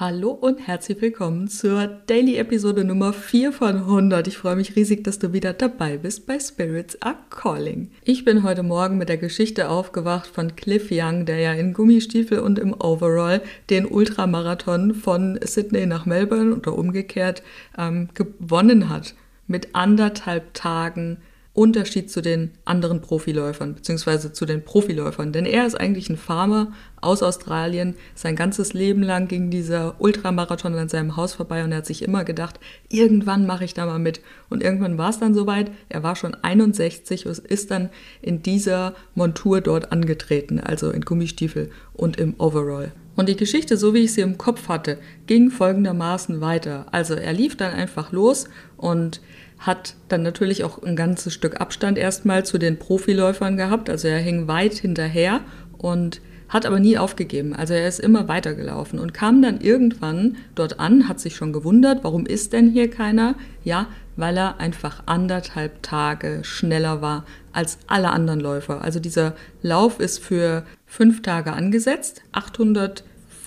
[0.00, 4.28] Hallo und herzlich willkommen zur Daily Episode Nummer 4 von 100.
[4.28, 7.90] Ich freue mich riesig, dass du wieder dabei bist bei Spirits Are Calling.
[8.04, 12.38] Ich bin heute Morgen mit der Geschichte aufgewacht von Cliff Young, der ja in Gummistiefel
[12.38, 17.42] und im Overall den Ultramarathon von Sydney nach Melbourne oder umgekehrt
[17.76, 19.16] ähm, gewonnen hat.
[19.48, 21.16] Mit anderthalb Tagen
[21.58, 25.32] Unterschied zu den anderen Profiläufern, beziehungsweise zu den Profiläufern.
[25.32, 27.96] Denn er ist eigentlich ein Farmer aus Australien.
[28.14, 32.02] Sein ganzes Leben lang ging dieser Ultramarathon an seinem Haus vorbei und er hat sich
[32.02, 34.20] immer gedacht, irgendwann mache ich da mal mit.
[34.48, 35.72] Und irgendwann war es dann soweit.
[35.88, 37.90] Er war schon 61 und ist dann
[38.22, 42.92] in dieser Montur dort angetreten, also in Gummistiefel und im Overall.
[43.18, 46.86] Und die Geschichte, so wie ich sie im Kopf hatte, ging folgendermaßen weiter.
[46.92, 48.44] Also er lief dann einfach los
[48.76, 49.20] und
[49.58, 53.90] hat dann natürlich auch ein ganzes Stück Abstand erstmal zu den Profiläufern gehabt.
[53.90, 55.40] Also er hing weit hinterher
[55.78, 57.54] und hat aber nie aufgegeben.
[57.54, 62.04] Also er ist immer weitergelaufen und kam dann irgendwann dort an, hat sich schon gewundert,
[62.04, 63.34] warum ist denn hier keiner?
[63.64, 68.82] Ja, weil er einfach anderthalb Tage schneller war als alle anderen Läufer.
[68.82, 72.22] Also dieser Lauf ist für fünf Tage angesetzt,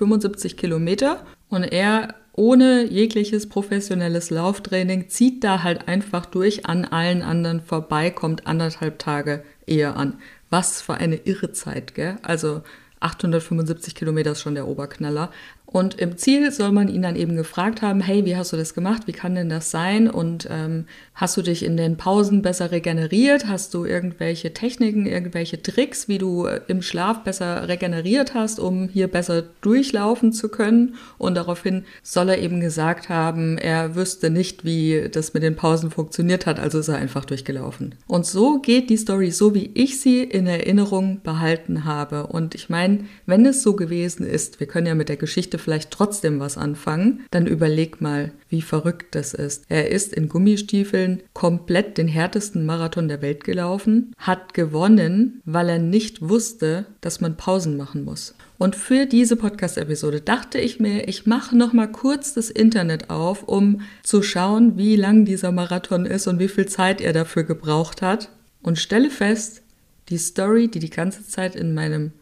[0.00, 7.22] 875 Kilometer und er ohne jegliches professionelles Lauftraining, zieht da halt einfach durch an allen
[7.22, 10.18] anderen vorbei, kommt anderthalb Tage eher an.
[10.48, 12.16] Was für eine irre Zeit, gell?
[12.22, 12.62] Also
[13.00, 15.30] 875 Kilometer ist schon der Oberknaller.
[15.72, 18.74] Und im Ziel soll man ihn dann eben gefragt haben, hey, wie hast du das
[18.74, 19.02] gemacht?
[19.06, 20.10] Wie kann denn das sein?
[20.10, 23.46] Und ähm, hast du dich in den Pausen besser regeneriert?
[23.46, 28.88] Hast du irgendwelche Techniken, irgendwelche Tricks, wie du äh, im Schlaf besser regeneriert hast, um
[28.88, 30.96] hier besser durchlaufen zu können?
[31.18, 35.92] Und daraufhin soll er eben gesagt haben, er wüsste nicht, wie das mit den Pausen
[35.92, 37.94] funktioniert hat, also ist er einfach durchgelaufen.
[38.08, 42.26] Und so geht die Story so, wie ich sie in Erinnerung behalten habe.
[42.26, 45.90] Und ich meine, wenn es so gewesen ist, wir können ja mit der Geschichte vielleicht
[45.90, 49.64] trotzdem was anfangen, dann überleg mal, wie verrückt das ist.
[49.68, 55.78] Er ist in Gummistiefeln komplett den härtesten Marathon der Welt gelaufen, hat gewonnen, weil er
[55.78, 58.34] nicht wusste, dass man Pausen machen muss.
[58.58, 63.44] Und für diese Podcast-Episode dachte ich mir, ich mache noch mal kurz das Internet auf,
[63.44, 68.02] um zu schauen, wie lang dieser Marathon ist und wie viel Zeit er dafür gebraucht
[68.02, 68.28] hat.
[68.60, 69.62] Und stelle fest,
[70.10, 72.12] die Story, die die ganze Zeit in meinem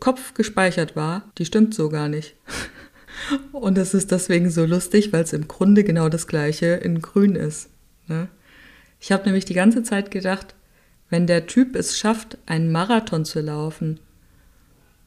[0.00, 2.36] Kopf gespeichert war, die stimmt so gar nicht.
[3.52, 7.36] Und es ist deswegen so lustig, weil es im Grunde genau das gleiche in Grün
[7.36, 7.68] ist.
[8.08, 8.28] Ne?
[9.00, 10.54] Ich habe nämlich die ganze Zeit gedacht,
[11.10, 14.00] wenn der Typ es schafft, einen Marathon zu laufen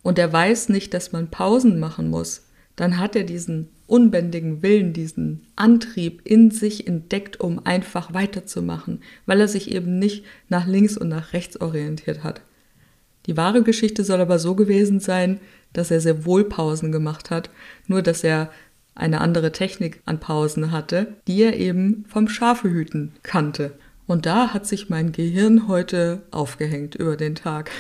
[0.03, 2.43] und er weiß nicht, dass man Pausen machen muss,
[2.75, 9.39] dann hat er diesen unbändigen Willen, diesen Antrieb in sich entdeckt, um einfach weiterzumachen, weil
[9.39, 12.41] er sich eben nicht nach links und nach rechts orientiert hat.
[13.25, 15.39] Die wahre Geschichte soll aber so gewesen sein,
[15.73, 17.49] dass er sehr wohl Pausen gemacht hat,
[17.87, 18.51] nur dass er
[18.95, 23.73] eine andere Technik an Pausen hatte, die er eben vom Schafehüten kannte.
[24.07, 27.71] Und da hat sich mein Gehirn heute aufgehängt über den Tag.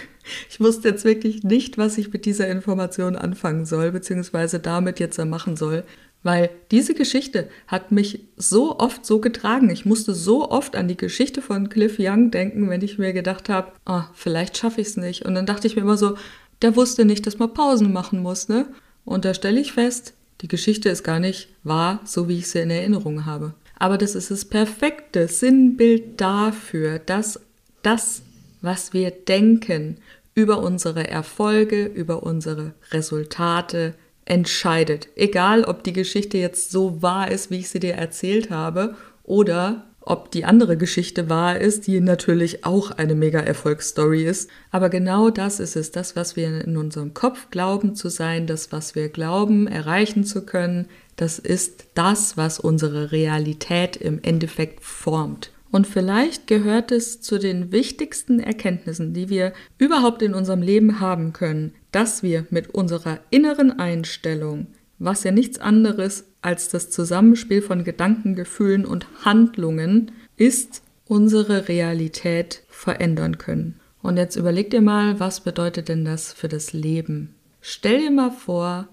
[0.49, 5.23] Ich wusste jetzt wirklich nicht, was ich mit dieser Information anfangen soll, beziehungsweise damit jetzt
[5.23, 5.83] machen soll,
[6.25, 9.69] weil diese Geschichte hat mich so oft so getragen.
[9.69, 13.47] Ich musste so oft an die Geschichte von Cliff Young denken, wenn ich mir gedacht
[13.47, 15.23] habe, oh, vielleicht schaffe ich es nicht.
[15.23, 16.17] Und dann dachte ich mir immer so,
[16.63, 18.65] der wusste nicht, dass man Pausen machen muss, ne?
[19.05, 22.57] Und da stelle ich fest, die Geschichte ist gar nicht wahr, so wie ich sie
[22.57, 23.53] in Erinnerung habe.
[23.77, 27.39] Aber das ist das perfekte Sinnbild dafür, dass
[27.83, 28.23] das,
[28.61, 29.97] was wir denken
[30.33, 33.93] über unsere Erfolge, über unsere Resultate,
[34.25, 35.07] entscheidet.
[35.15, 39.85] Egal, ob die Geschichte jetzt so wahr ist, wie ich sie dir erzählt habe, oder
[40.01, 44.49] ob die andere Geschichte wahr ist, die natürlich auch eine mega Erfolgsstory ist.
[44.69, 48.71] Aber genau das ist es, das, was wir in unserem Kopf glauben zu sein, das,
[48.71, 55.51] was wir glauben erreichen zu können, das ist das, was unsere Realität im Endeffekt formt.
[55.71, 61.33] Und vielleicht gehört es zu den wichtigsten Erkenntnissen, die wir überhaupt in unserem Leben haben
[61.33, 64.67] können, dass wir mit unserer inneren Einstellung,
[64.99, 72.63] was ja nichts anderes als das Zusammenspiel von Gedanken, Gefühlen und Handlungen ist, unsere Realität
[72.67, 73.79] verändern können.
[74.01, 77.33] Und jetzt überleg dir mal, was bedeutet denn das für das Leben?
[77.61, 78.89] Stell dir mal vor,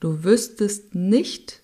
[0.00, 1.60] du wüsstest nicht,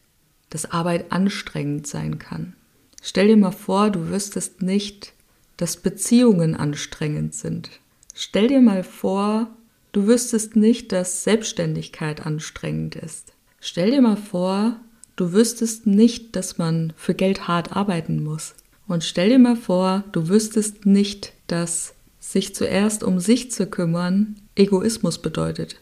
[0.50, 2.56] dass Arbeit anstrengend sein kann.
[3.02, 5.14] Stell dir mal vor, du wüsstest nicht,
[5.56, 7.70] dass Beziehungen anstrengend sind.
[8.12, 9.48] Stell dir mal vor,
[9.94, 13.32] du wüsstest nicht, dass Selbstständigkeit anstrengend ist.
[13.60, 14.80] Stell dir mal vor,
[15.16, 18.54] du wüsstest nicht, dass man für Geld hart arbeiten muss.
[18.86, 24.36] Und stell dir mal vor, du wüsstest nicht, dass sich zuerst um sich zu kümmern
[24.56, 25.76] Egoismus bedeutet.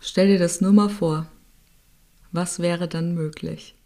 [0.00, 1.26] Stell dir das nur mal vor.
[2.32, 3.76] Was wäre dann möglich?